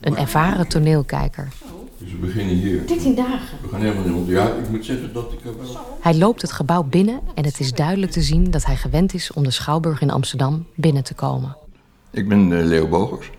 een 0.00 0.16
ervaren 0.16 0.68
toneelkijker. 0.68 1.48
Dus 1.98 2.12
we 2.12 2.18
beginnen 2.18 2.54
hier. 2.54 2.86
13 2.86 3.14
dagen. 3.14 3.58
We 3.62 3.68
gaan 3.68 3.80
helemaal 3.80 4.04
in 4.04 4.12
rond. 4.12 4.28
Ja, 4.28 4.46
ik 4.46 4.70
moet 4.70 4.84
zeggen 4.84 5.12
dat 5.12 5.32
ik 5.32 5.38
wel... 5.42 5.54
Hij 6.00 6.14
loopt 6.14 6.42
het 6.42 6.52
gebouw 6.52 6.82
binnen 6.82 7.20
en 7.34 7.44
het 7.44 7.60
is 7.60 7.72
duidelijk 7.72 8.12
te 8.12 8.22
zien 8.22 8.50
dat 8.50 8.64
hij 8.64 8.76
gewend 8.76 9.14
is 9.14 9.32
om 9.32 9.44
de 9.44 9.50
Schouwburg 9.50 10.00
in 10.00 10.10
Amsterdam 10.10 10.66
binnen 10.74 11.04
te 11.04 11.14
komen. 11.14 11.56
Ik 12.10 12.28
ben 12.28 12.50
uh, 12.50 12.64
Leo 12.64 12.86
Bogers. 12.86 13.30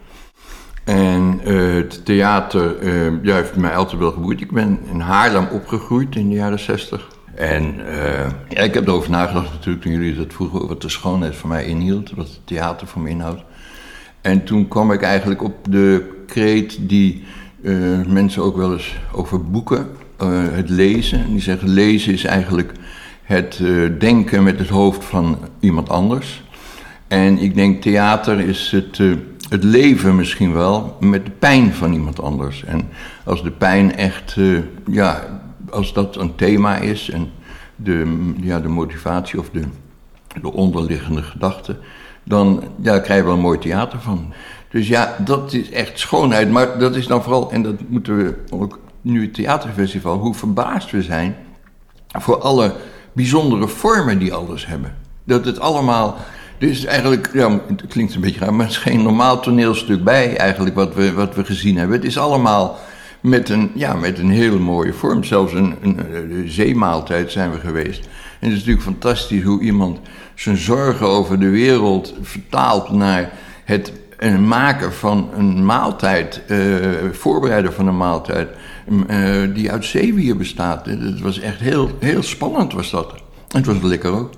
En 0.83 1.41
uh, 1.45 1.73
het 1.75 2.05
theater 2.05 2.81
uh, 2.81 3.23
ja, 3.23 3.35
heeft 3.35 3.55
mij 3.55 3.75
altijd 3.75 3.99
wel 3.99 4.11
geboeid. 4.11 4.41
Ik 4.41 4.51
ben 4.51 4.79
in 4.91 4.99
Haarlem 4.99 5.47
opgegroeid 5.51 6.15
in 6.15 6.29
de 6.29 6.35
jaren 6.35 6.59
60. 6.59 7.07
En 7.39 7.75
ja, 8.49 8.61
ik 8.61 8.73
heb 8.73 8.87
erover 8.87 9.09
nagedacht 9.09 9.51
natuurlijk 9.51 9.83
toen 9.83 9.91
jullie 9.91 10.15
dat 10.15 10.33
vroegen... 10.33 10.67
wat 10.67 10.81
de 10.81 10.89
schoonheid 10.89 11.35
voor 11.35 11.49
mij 11.49 11.65
inhield, 11.65 12.11
wat 12.11 12.27
het 12.27 12.39
theater 12.43 12.87
voor 12.87 13.01
me 13.01 13.09
inhoudt. 13.09 13.41
En 14.21 14.43
toen 14.43 14.67
kwam 14.67 14.91
ik 14.91 15.01
eigenlijk 15.01 15.43
op 15.43 15.55
de 15.69 16.09
kreet 16.27 16.77
die 16.81 17.23
uh, 17.61 18.05
mensen 18.07 18.43
ook 18.43 18.57
wel 18.57 18.73
eens 18.73 18.95
over 19.11 19.49
boeken, 19.49 19.87
uh, 20.21 20.27
het 20.51 20.69
lezen. 20.69 21.19
En 21.19 21.31
die 21.31 21.41
zeggen 21.41 21.69
lezen 21.69 22.13
is 22.13 22.23
eigenlijk 22.23 22.71
het 23.23 23.61
denken 23.99 24.43
met 24.43 24.59
het 24.59 24.69
hoofd 24.69 25.05
van 25.05 25.37
iemand 25.59 25.89
anders. 25.89 26.43
En 27.07 27.37
ik 27.37 27.55
denk 27.55 27.81
theater 27.81 28.39
is 28.39 28.71
het, 28.71 28.97
het 29.49 29.63
leven 29.63 30.15
misschien 30.15 30.53
wel 30.53 30.97
met 30.99 31.25
de 31.25 31.31
pijn 31.31 31.73
van 31.73 31.93
iemand 31.93 32.21
anders. 32.21 32.63
En 32.63 32.89
als 33.23 33.43
de 33.43 33.51
pijn 33.51 33.95
echt, 33.95 34.37
ja, 34.91 35.41
als 35.71 35.93
dat 35.93 36.15
een 36.15 36.35
thema 36.35 36.77
is 36.77 37.09
en 37.09 37.31
de, 37.75 38.33
ja, 38.41 38.59
de 38.59 38.67
motivatie 38.67 39.39
of 39.39 39.49
de, 39.49 39.63
de 40.41 40.51
onderliggende 40.53 41.23
gedachte, 41.23 41.77
dan 42.23 42.63
ja, 42.81 42.99
krijg 42.99 43.19
je 43.19 43.25
wel 43.25 43.33
een 43.33 43.39
mooi 43.39 43.59
theater 43.59 43.99
van. 43.99 44.33
Dus 44.69 44.87
ja, 44.87 45.15
dat 45.25 45.53
is 45.53 45.71
echt 45.71 45.99
schoonheid. 45.99 46.51
Maar 46.51 46.79
dat 46.79 46.95
is 46.95 47.07
dan 47.07 47.23
vooral, 47.23 47.51
en 47.51 47.61
dat 47.61 47.75
moeten 47.87 48.17
we 48.17 48.35
ook 48.49 48.79
nu 49.01 49.21
het 49.21 49.33
theaterfestival, 49.33 50.17
hoe 50.17 50.33
verbaasd 50.33 50.91
we 50.91 51.01
zijn 51.01 51.35
voor 52.07 52.41
alle 52.41 52.75
bijzondere 53.13 53.67
vormen 53.67 54.19
die 54.19 54.33
alles 54.33 54.67
hebben. 54.67 54.95
Dat 55.23 55.45
het 55.45 55.59
allemaal. 55.59 56.17
Is 56.57 56.85
eigenlijk, 56.85 57.29
ja, 57.33 57.59
het 57.67 57.87
klinkt 57.87 58.15
een 58.15 58.21
beetje 58.21 58.39
raar, 58.39 58.53
maar 58.53 58.65
het 58.65 58.75
is 58.75 58.81
geen 58.81 59.01
normaal 59.01 59.39
toneelstuk 59.39 60.03
bij 60.03 60.37
eigenlijk 60.37 60.75
wat 60.75 60.93
we, 60.93 61.13
wat 61.13 61.35
we 61.35 61.45
gezien 61.45 61.77
hebben. 61.77 61.95
Het 61.95 62.05
is 62.05 62.17
allemaal 62.17 62.77
met 63.21 63.49
een, 63.49 63.71
ja, 63.73 63.95
met 63.95 64.19
een 64.19 64.29
hele 64.29 64.59
mooie 64.59 64.93
vorm. 64.93 65.23
Zelfs 65.23 65.53
een, 65.53 65.75
een, 65.81 65.99
een 66.13 66.49
zeemaaltijd 66.49 67.31
zijn 67.31 67.51
we 67.51 67.59
geweest. 67.59 67.99
En 68.39 68.47
het 68.47 68.51
is 68.51 68.57
natuurlijk 68.57 68.85
fantastisch 68.85 69.43
hoe 69.43 69.61
iemand 69.61 69.99
zijn 70.35 70.57
zorgen 70.57 71.07
over 71.07 71.39
de 71.39 71.49
wereld 71.49 72.13
vertaalt 72.21 72.89
naar 72.89 73.31
het 73.65 73.91
maken 74.47 74.93
van 74.93 75.29
een 75.33 75.65
maaltijd, 75.65 76.41
uh, 76.47 76.77
voorbereiden 77.11 77.73
van 77.73 77.87
een 77.87 77.97
maaltijd, 77.97 78.49
uh, 79.09 79.53
die 79.53 79.71
uit 79.71 79.85
zeewier 79.85 80.37
bestaat. 80.37 80.85
Het 80.85 81.19
was 81.19 81.39
echt 81.39 81.59
heel, 81.59 81.89
heel 81.99 82.23
spannend 82.23 82.73
was 82.73 82.91
dat. 82.91 83.11
En 83.11 83.57
het 83.57 83.65
was 83.65 83.81
lekker 83.81 84.11
ook. 84.11 84.31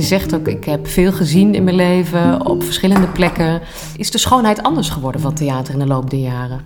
Je 0.00 0.06
zegt 0.06 0.34
ook, 0.34 0.48
ik 0.48 0.64
heb 0.64 0.86
veel 0.86 1.12
gezien 1.12 1.54
in 1.54 1.64
mijn 1.64 1.76
leven, 1.76 2.46
op 2.46 2.62
verschillende 2.62 3.06
plekken. 3.06 3.60
Is 3.96 4.10
de 4.10 4.18
schoonheid 4.18 4.62
anders 4.62 4.88
geworden 4.90 5.20
van 5.20 5.34
theater 5.34 5.72
in 5.72 5.78
de 5.78 5.86
loop 5.86 6.10
der 6.10 6.18
jaren? 6.18 6.60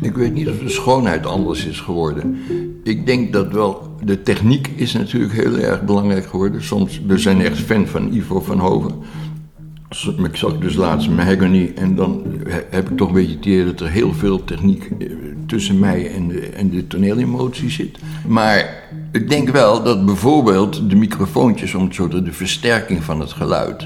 Ik 0.00 0.16
weet 0.16 0.34
niet 0.34 0.48
of 0.48 0.58
de 0.58 0.68
schoonheid 0.68 1.26
anders 1.26 1.66
is 1.66 1.80
geworden. 1.80 2.38
Ik 2.84 3.06
denk 3.06 3.32
dat 3.32 3.52
wel, 3.52 3.96
de 4.04 4.22
techniek 4.22 4.66
is 4.76 4.92
natuurlijk 4.92 5.32
heel 5.32 5.58
erg 5.58 5.82
belangrijk 5.82 6.26
geworden. 6.26 6.64
Soms, 6.64 7.00
we 7.06 7.18
zijn 7.18 7.40
echt 7.40 7.58
fan 7.58 7.86
van 7.86 8.12
Ivo 8.12 8.40
van 8.40 8.58
Hoven. 8.58 8.94
Ik 9.88 10.36
zag 10.36 10.58
dus 10.58 10.74
laatst 10.74 11.10
Mahagony 11.10 11.72
en 11.74 11.94
dan 11.94 12.22
heb 12.70 12.90
ik 12.90 12.96
toch 12.96 13.08
een 13.08 13.14
beetje 13.14 13.34
het 13.34 13.66
dat 13.66 13.80
er 13.80 13.92
heel 13.92 14.12
veel 14.12 14.44
techniek 14.44 14.90
eh, 14.98 15.08
tussen 15.46 15.78
mij 15.78 16.14
en 16.14 16.28
de, 16.28 16.40
en 16.40 16.70
de 16.70 16.86
toneelemotie 16.86 17.70
zit. 17.70 17.98
Maar 18.26 18.82
ik 19.12 19.30
denk 19.30 19.48
wel 19.48 19.82
dat 19.82 20.06
bijvoorbeeld 20.06 20.90
de 20.90 20.96
microfoontjes, 20.96 21.74
om 21.74 21.84
het 21.84 21.94
zo 21.94 22.08
de 22.08 22.32
versterking 22.32 23.04
van 23.04 23.20
het 23.20 23.32
geluid. 23.32 23.84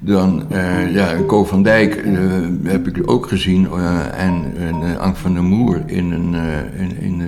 Dan, 0.00 0.46
uh, 0.52 0.94
ja, 0.94 1.16
Co 1.26 1.44
van 1.44 1.62
Dijk 1.62 2.04
uh, 2.04 2.20
heb 2.62 2.86
ik 2.86 3.10
ook 3.10 3.28
gezien 3.28 3.68
en 4.14 4.44
uh, 4.82 4.96
Ank 4.98 5.16
van 5.16 5.34
der 5.34 5.42
Moer 5.42 5.82
in, 5.86 6.10
een, 6.10 6.34
in, 6.78 7.00
in 7.00 7.22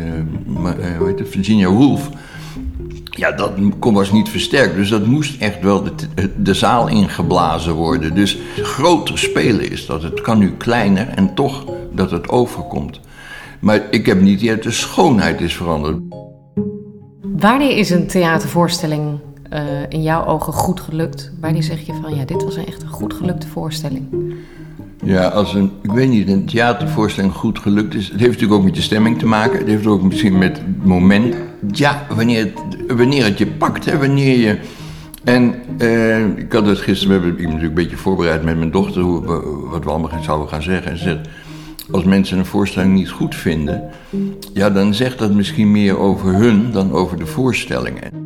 hoe 0.99 1.07
heet 1.07 1.19
het, 1.19 1.29
Virginia 1.29 1.69
Woolf. 1.69 2.11
Ja, 3.11 3.33
dat 3.33 3.53
was 3.81 4.13
niet 4.13 4.29
versterkt, 4.29 4.75
dus 4.75 4.89
dat 4.89 5.07
moest 5.07 5.41
echt 5.41 5.61
wel 5.61 5.83
de, 5.83 5.93
de 6.37 6.55
zaal 6.55 6.89
ingeblazen 6.89 7.75
worden. 7.75 8.15
Dus 8.15 8.39
groter 8.63 9.19
spelen 9.19 9.71
is 9.71 9.87
dat. 9.87 10.03
Het 10.03 10.21
kan 10.21 10.39
nu 10.39 10.53
kleiner 10.53 11.09
en 11.09 11.35
toch 11.35 11.65
dat 11.93 12.11
het 12.11 12.29
overkomt. 12.29 13.01
Maar 13.61 13.83
ik 13.91 14.07
heb 14.07 14.21
niet 14.21 14.47
dat 14.47 14.63
de 14.63 14.71
schoonheid 14.71 15.41
is 15.41 15.57
veranderd. 15.57 15.99
Wanneer 17.23 17.77
is 17.77 17.91
een 17.91 18.07
theatervoorstelling 18.07 19.19
uh, 19.53 19.61
in 19.89 20.03
jouw 20.03 20.25
ogen 20.25 20.53
goed 20.53 20.81
gelukt? 20.81 21.33
Wanneer 21.41 21.63
zeg 21.63 21.87
je 21.87 21.93
van 22.03 22.15
ja, 22.15 22.25
dit 22.25 22.45
was 22.45 22.57
een 22.57 22.67
echt 22.67 22.83
een 22.83 22.89
goed 22.89 23.15
gelukte 23.15 23.49
voorstelling? 23.49 24.35
Ja, 25.05 25.29
als 25.29 25.55
een, 25.55 25.73
ik 25.83 25.91
weet 25.91 26.09
niet, 26.09 26.29
een 26.29 26.47
theatervoorstelling 26.47 27.33
goed 27.33 27.59
gelukt 27.59 27.95
is. 27.95 28.09
Het 28.09 28.21
heeft 28.21 28.33
natuurlijk 28.33 28.61
ook 28.61 28.65
met 28.65 28.77
je 28.77 28.83
stemming 28.83 29.19
te 29.19 29.27
maken. 29.27 29.59
Het 29.59 29.69
heeft 29.69 29.87
ook 29.87 30.03
misschien 30.03 30.39
met 30.39 30.57
het 30.57 30.85
moment. 30.85 31.35
Ja, 31.73 32.07
wanneer 32.15 32.45
het, 32.45 32.97
wanneer 32.97 33.25
het 33.25 33.39
je 33.39 33.47
pakt, 33.47 33.85
hè, 33.85 33.99
wanneer 33.99 34.39
je. 34.39 34.59
En 35.25 35.55
uh, 35.79 36.27
ik 36.39 36.53
had 36.53 36.67
het 36.67 36.79
gisteren, 36.79 37.13
hebben 37.13 37.33
ik 37.33 37.45
natuurlijk 37.45 37.65
een 37.65 37.75
beetje 37.75 37.97
voorbereid 37.97 38.43
met 38.45 38.59
mijn 38.59 38.71
dochter, 38.71 39.03
hoe, 39.03 39.27
wat 39.71 39.85
we 39.85 39.91
allemaal 39.91 40.23
zouden 40.23 40.49
gaan 40.49 40.63
zeggen. 40.63 40.91
En 40.91 40.99
ze 40.99 41.05
zegt, 41.05 41.29
als 41.91 42.05
mensen 42.05 42.39
een 42.39 42.47
voorstelling 42.47 42.95
niet 42.95 43.11
goed 43.11 43.35
vinden, 43.35 43.83
ja, 44.53 44.71
dan 44.71 44.95
zegt 44.95 45.19
dat 45.19 45.33
misschien 45.33 45.71
meer 45.71 45.99
over 45.99 46.35
hun 46.35 46.73
dan 46.73 46.93
over 46.93 47.19
de 47.19 47.27
voorstellingen. 47.27 48.20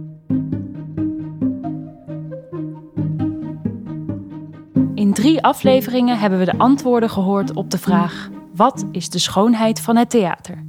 Drie 5.25 5.43
afleveringen 5.43 6.19
hebben 6.19 6.39
we 6.39 6.45
de 6.45 6.59
antwoorden 6.59 7.11
gehoord 7.11 7.53
op 7.53 7.71
de 7.71 7.79
vraag: 7.79 8.29
wat 8.55 8.85
is 8.93 9.09
de 9.11 9.19
schoonheid 9.19 9.81
van 9.81 9.97
het 9.97 10.11
theater? 10.11 10.65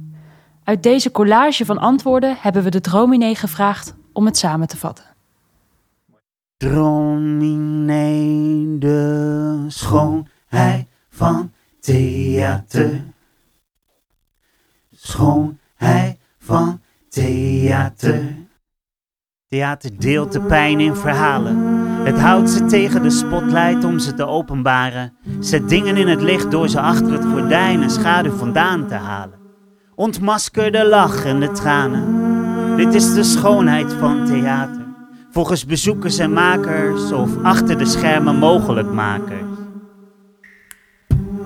Uit 0.64 0.82
deze 0.82 1.10
collage 1.10 1.64
van 1.64 1.78
antwoorden 1.78 2.36
hebben 2.40 2.62
we 2.62 2.70
de 2.70 2.80
Drominee 2.80 3.34
gevraagd 3.34 3.94
om 4.12 4.26
het 4.26 4.36
samen 4.36 4.68
te 4.68 4.76
vatten. 4.76 5.04
Drominee, 6.56 7.58
de 8.78 9.64
schoonheid 9.68 10.88
van 11.08 11.52
theater. 11.80 13.04
Schoonheid 14.92 16.18
van 16.38 16.80
theater. 17.08 18.34
Theater 19.48 19.98
deelt 19.98 20.32
de 20.32 20.40
pijn 20.40 20.80
in 20.80 20.94
verhalen. 20.94 21.75
Het 22.06 22.20
houdt 22.20 22.50
ze 22.50 22.64
tegen 22.64 23.02
de 23.02 23.10
spotlight 23.10 23.84
om 23.84 23.98
ze 23.98 24.14
te 24.14 24.26
openbaren. 24.26 25.12
Zet 25.40 25.68
dingen 25.68 25.96
in 25.96 26.08
het 26.08 26.22
licht 26.22 26.50
door 26.50 26.68
ze 26.68 26.80
achter 26.80 27.12
het 27.12 27.24
gordijn 27.24 27.82
en 27.82 27.90
schaduw 27.90 28.32
vandaan 28.32 28.86
te 28.86 28.94
halen. 28.94 29.38
Ontmasker 29.94 30.72
de 30.72 30.84
lach 30.84 31.24
en 31.24 31.40
de 31.40 31.50
tranen. 31.50 32.04
Dit 32.76 32.94
is 32.94 33.14
de 33.14 33.22
schoonheid 33.22 33.92
van 33.92 34.24
theater. 34.24 34.84
Volgens 35.30 35.66
bezoekers 35.66 36.18
en 36.18 36.32
makers 36.32 37.12
of 37.12 37.30
achter 37.42 37.78
de 37.78 37.86
schermen 37.86 38.36
mogelijkmakers. 38.36 39.56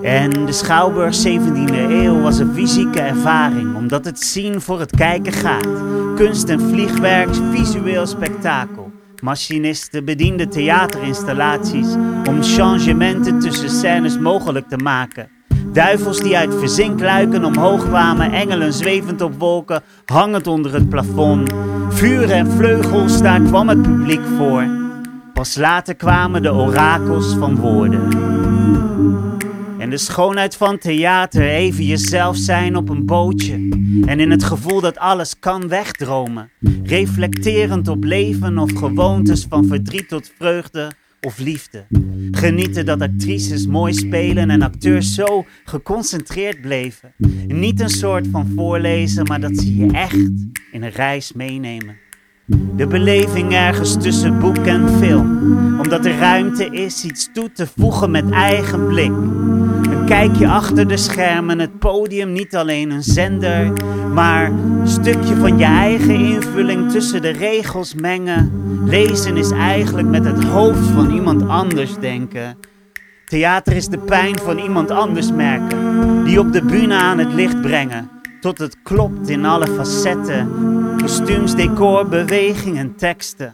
En 0.02 0.31
de 0.31 0.52
Schouwburg 0.52 1.17
17e 1.26 1.75
eeuw 1.75 2.21
was 2.21 2.38
een 2.38 2.55
fysieke 2.55 3.00
ervaring, 3.00 3.76
omdat 3.76 4.05
het 4.05 4.21
zien 4.21 4.61
voor 4.61 4.81
het 4.81 4.97
kijken 4.97 5.33
gaat. 5.33 5.69
Kunst 6.17 6.49
en 6.49 6.61
vliegwerk, 6.61 7.29
visueel 7.52 8.07
spektakel. 8.07 8.80
Machinisten 9.21 10.05
bedienden 10.05 10.49
theaterinstallaties 10.49 11.95
om 12.29 12.43
changementen 12.43 13.41
tussen 13.41 13.71
scènes 13.71 14.19
mogelijk 14.19 14.69
te 14.69 14.77
maken. 14.77 15.29
Duivels 15.73 16.21
die 16.21 16.37
uit 16.37 16.55
verzinkluiken 16.55 17.45
omhoog 17.45 17.85
kwamen, 17.85 18.33
engelen 18.33 18.73
zwevend 18.73 19.21
op 19.21 19.39
wolken, 19.39 19.83
hangend 20.05 20.47
onder 20.47 20.73
het 20.73 20.89
plafond. 20.89 21.50
Vuur 21.89 22.31
en 22.31 22.50
vleugels, 22.50 23.23
daar 23.23 23.41
kwam 23.41 23.69
het 23.69 23.83
publiek 23.83 24.27
voor. 24.37 24.65
Pas 25.33 25.57
later 25.57 25.95
kwamen 25.95 26.43
de 26.43 26.53
orakels 26.53 27.35
van 27.35 27.57
woorden. 27.57 28.40
De 29.91 29.99
schoonheid 29.99 30.57
van 30.57 30.79
theater, 30.79 31.49
even 31.49 31.85
jezelf 31.85 32.37
zijn 32.37 32.77
op 32.77 32.89
een 32.89 33.07
bootje. 33.07 33.55
En 34.07 34.21
in 34.21 34.31
het 34.31 34.45
gevoel 34.45 34.81
dat 34.81 34.99
alles 34.99 35.39
kan 35.39 35.69
wegdromen. 35.69 36.51
Reflecterend 36.83 37.89
op 37.89 38.05
leven 38.05 38.59
of 38.59 38.73
gewoontes 38.73 39.47
van 39.49 39.67
verdriet 39.67 40.09
tot 40.09 40.33
vreugde 40.39 40.91
of 41.21 41.39
liefde. 41.39 41.85
Genieten 42.31 42.87
dat 42.87 43.01
actrices 43.01 43.67
mooi 43.67 43.93
spelen 43.93 44.51
en 44.51 44.63
acteurs 44.63 45.15
zo 45.15 45.45
geconcentreerd 45.65 46.61
bleven. 46.61 47.13
Niet 47.47 47.81
een 47.81 47.89
soort 47.89 48.27
van 48.31 48.53
voorlezen, 48.57 49.25
maar 49.25 49.41
dat 49.41 49.57
ze 49.57 49.77
je 49.77 49.93
echt 49.93 50.31
in 50.73 50.83
een 50.83 50.91
reis 50.91 51.33
meenemen. 51.33 51.97
De 52.77 52.87
beleving 52.87 53.53
ergens 53.53 53.97
tussen 53.97 54.39
boek 54.39 54.57
en 54.57 54.89
film, 54.99 55.39
omdat 55.81 56.05
er 56.05 56.19
ruimte 56.19 56.65
is 56.71 57.05
iets 57.05 57.29
toe 57.33 57.53
te 57.53 57.67
voegen 57.77 58.11
met 58.11 58.31
eigen 58.31 58.87
blik. 58.87 59.13
Een 60.11 60.17
kijkje 60.17 60.49
achter 60.49 60.88
de 60.88 60.97
schermen, 60.97 61.59
het 61.59 61.79
podium 61.79 62.33
niet 62.33 62.57
alleen 62.57 62.90
een 62.90 63.02
zender, 63.02 63.73
maar 64.12 64.50
een 64.50 64.88
stukje 64.88 65.37
van 65.37 65.59
je 65.59 65.64
eigen 65.64 66.14
invulling 66.14 66.90
tussen 66.90 67.23
de 67.23 67.29
regels 67.29 67.95
mengen. 67.95 68.52
Lezen 68.85 69.37
is 69.37 69.50
eigenlijk 69.50 70.09
met 70.09 70.25
het 70.25 70.45
hoofd 70.45 70.87
van 70.87 71.11
iemand 71.11 71.49
anders 71.49 71.99
denken. 71.99 72.57
Theater 73.26 73.76
is 73.76 73.88
de 73.88 73.99
pijn 73.99 74.38
van 74.38 74.59
iemand 74.59 74.90
anders 74.90 75.33
merken, 75.33 76.25
die 76.25 76.40
op 76.40 76.52
de 76.52 76.62
bühne 76.62 76.95
aan 76.95 77.19
het 77.19 77.33
licht 77.33 77.61
brengen, 77.61 78.11
tot 78.40 78.59
het 78.59 78.76
klopt 78.83 79.29
in 79.29 79.45
alle 79.45 79.67
facetten. 79.67 80.49
Kostuums, 80.97 81.55
decor, 81.55 82.09
beweging 82.09 82.79
en 82.79 82.97
teksten. 82.97 83.50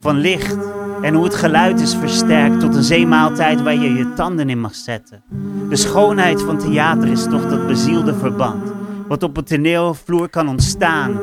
Van 0.00 0.16
licht 0.16 0.56
en 1.02 1.14
hoe 1.14 1.24
het 1.24 1.34
geluid 1.34 1.80
is 1.80 1.94
versterkt 1.94 2.60
tot 2.60 2.74
een 2.74 2.82
zeemaaltijd 2.82 3.62
waar 3.62 3.74
je 3.74 3.94
je 3.94 4.12
tanden 4.12 4.48
in 4.48 4.60
mag 4.60 4.74
zetten. 4.74 5.22
De 5.68 5.76
schoonheid 5.76 6.42
van 6.42 6.58
theater 6.58 7.08
is 7.08 7.24
toch 7.24 7.48
dat 7.48 7.66
bezielde 7.66 8.14
verband. 8.14 8.72
Wat 9.08 9.22
op 9.22 9.36
het 9.36 9.46
toneelvloer 9.46 10.28
kan 10.28 10.48
ontstaan. 10.48 11.20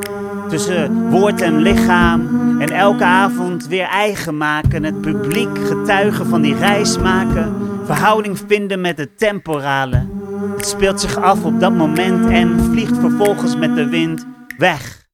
Tussen 0.49 1.09
woord 1.09 1.41
en 1.41 1.61
lichaam. 1.61 2.21
En 2.61 2.69
elke 2.69 3.03
avond 3.03 3.67
weer 3.67 3.85
eigen 3.85 4.37
maken. 4.37 4.83
Het 4.83 5.01
publiek 5.01 5.67
getuigen 5.67 6.25
van 6.25 6.41
die 6.41 6.55
reis 6.55 6.97
maken. 6.97 7.55
Verhouding 7.85 8.39
vinden 8.47 8.81
met 8.81 8.97
het 8.97 9.17
temporale. 9.17 10.07
Het 10.55 10.67
speelt 10.67 11.01
zich 11.01 11.17
af 11.17 11.43
op 11.43 11.59
dat 11.59 11.73
moment 11.73 12.25
en 12.25 12.59
vliegt 12.59 12.97
vervolgens 12.97 13.55
met 13.55 13.75
de 13.75 13.87
wind 13.87 14.25
weg. 14.57 15.07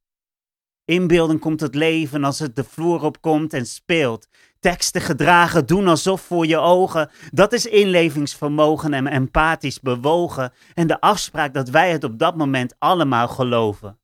Inbeelden 0.86 1.40
komt 1.40 1.60
het 1.60 1.76
leven 1.76 2.24
als 2.24 2.40
het 2.40 2.56
de 2.56 2.64
vloer 2.64 3.04
opkomt 3.04 3.54
en 3.54 3.66
speelt. 3.66 4.28
Teksten 4.60 5.02
gedragen, 5.02 5.66
doen 5.66 5.88
alsof 5.88 6.22
voor 6.22 6.46
je 6.46 6.58
ogen. 6.58 7.10
Dat 7.32 7.54
is 7.54 7.66
inlevingsvermogen 7.66 8.94
en 8.94 9.08
empathisch 9.08 9.80
bewogen. 9.80 10.54
En 10.74 10.88
de 10.88 11.02
afspraak 11.02 11.54
dat 11.54 11.70
wij 11.70 11.92
het 11.92 12.04
op 12.04 12.20
dat 12.20 12.38
moment 12.38 12.76
allemaal 12.78 13.28
geloven. 13.28 14.00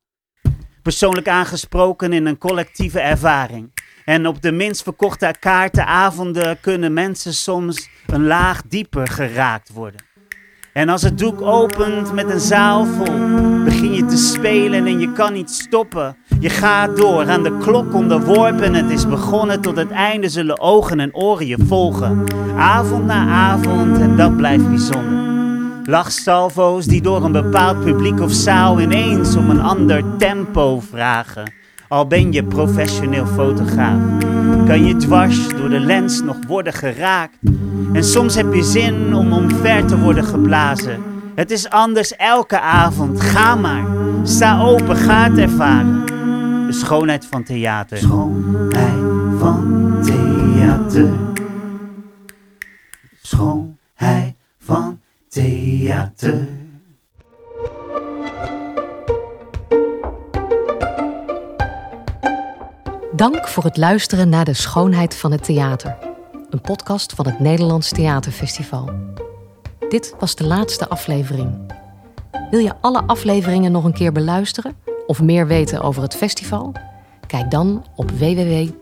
Persoonlijk 0.82 1.28
aangesproken 1.28 2.12
in 2.12 2.26
een 2.26 2.38
collectieve 2.38 3.00
ervaring. 3.00 3.72
En 4.04 4.26
op 4.26 4.42
de 4.42 4.52
minst 4.52 4.82
verkochte 4.82 5.34
kaartenavonden 5.40 6.60
kunnen 6.60 6.92
mensen 6.92 7.34
soms 7.34 7.88
een 8.06 8.26
laag 8.26 8.62
dieper 8.62 9.08
geraakt 9.08 9.72
worden. 9.72 10.05
En 10.76 10.88
als 10.88 11.02
het 11.02 11.18
doek 11.18 11.40
opent 11.40 12.12
met 12.12 12.30
een 12.30 12.40
zaal 12.40 12.86
vol, 12.86 13.64
begin 13.64 13.92
je 13.92 14.04
te 14.04 14.16
spelen 14.16 14.86
en 14.86 14.98
je 14.98 15.12
kan 15.12 15.32
niet 15.32 15.50
stoppen. 15.50 16.16
Je 16.40 16.48
gaat 16.48 16.96
door, 16.96 17.28
aan 17.28 17.42
de 17.42 17.56
klok 17.58 17.94
onderworpen. 17.94 18.74
Het 18.74 18.90
is 18.90 19.08
begonnen, 19.08 19.60
tot 19.60 19.76
het 19.76 19.90
einde 19.90 20.28
zullen 20.28 20.60
ogen 20.60 21.00
en 21.00 21.14
oren 21.14 21.46
je 21.46 21.56
volgen. 21.66 22.24
Avond 22.56 23.06
na 23.06 23.26
avond 23.26 23.98
en 23.98 24.16
dat 24.16 24.36
blijft 24.36 24.68
bijzonder. 24.68 25.18
Lachsalvo's 25.84 26.86
die 26.86 27.02
door 27.02 27.24
een 27.24 27.32
bepaald 27.32 27.84
publiek 27.84 28.20
of 28.20 28.32
zaal 28.32 28.80
ineens 28.80 29.36
om 29.36 29.50
een 29.50 29.62
ander 29.62 30.02
tempo 30.18 30.80
vragen. 30.80 31.52
Al 31.88 32.06
ben 32.06 32.32
je 32.32 32.44
professioneel 32.44 33.26
fotograaf, 33.26 34.00
kan 34.66 34.84
je 34.84 34.96
dwars 34.96 35.48
door 35.48 35.68
de 35.68 35.80
lens 35.80 36.22
nog 36.22 36.36
worden 36.46 36.72
geraakt. 36.72 37.38
En 37.92 38.04
soms 38.04 38.34
heb 38.34 38.54
je 38.54 38.62
zin 38.62 39.14
om 39.14 39.32
omver 39.32 39.86
te 39.86 39.98
worden 39.98 40.24
geblazen. 40.24 41.02
Het 41.34 41.50
is 41.50 41.70
anders 41.70 42.16
elke 42.16 42.60
avond. 42.60 43.20
Ga 43.20 43.54
maar. 43.54 43.84
Sta 44.22 44.60
open, 44.60 44.96
ga 44.96 45.30
het 45.30 45.38
ervaren. 45.38 46.06
De 46.66 46.72
schoonheid 46.72 47.26
van 47.26 47.44
theater. 47.44 47.98
Schoonheid 47.98 48.98
van 49.38 49.98
theater. 50.04 51.08
Schoonheid 53.22 54.34
van 54.58 55.00
theater. 55.28 56.55
Dank 63.16 63.48
voor 63.48 63.64
het 63.64 63.76
luisteren 63.76 64.28
naar 64.28 64.44
De 64.44 64.54
Schoonheid 64.54 65.16
van 65.16 65.32
het 65.32 65.44
Theater. 65.44 65.96
Een 66.50 66.60
podcast 66.60 67.12
van 67.12 67.26
het 67.26 67.40
Nederlands 67.40 67.90
Theaterfestival. 67.90 68.90
Dit 69.88 70.14
was 70.18 70.34
de 70.34 70.44
laatste 70.44 70.88
aflevering. 70.88 71.72
Wil 72.50 72.60
je 72.60 72.74
alle 72.80 73.02
afleveringen 73.06 73.72
nog 73.72 73.84
een 73.84 73.92
keer 73.92 74.12
beluisteren 74.12 74.76
of 75.06 75.22
meer 75.22 75.46
weten 75.46 75.80
over 75.80 76.02
het 76.02 76.16
festival? 76.16 76.72
Kijk 77.26 77.50
dan 77.50 77.86
op 77.94 78.10
www.tf.nl. 78.10 78.76